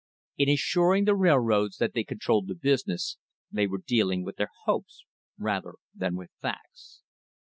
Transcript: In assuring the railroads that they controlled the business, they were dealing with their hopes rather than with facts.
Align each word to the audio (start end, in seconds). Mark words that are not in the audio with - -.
In 0.35 0.49
assuring 0.49 1.05
the 1.05 1.13
railroads 1.13 1.77
that 1.77 1.93
they 1.93 2.03
controlled 2.03 2.47
the 2.47 2.55
business, 2.55 3.17
they 3.51 3.67
were 3.67 3.83
dealing 3.85 4.23
with 4.25 4.37
their 4.37 4.49
hopes 4.63 5.05
rather 5.37 5.75
than 5.93 6.15
with 6.15 6.31
facts. 6.41 7.03